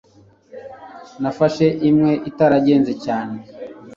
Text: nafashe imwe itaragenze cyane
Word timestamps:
nafashe 1.21 1.65
imwe 1.89 2.11
itaragenze 2.29 2.93
cyane 3.05 3.37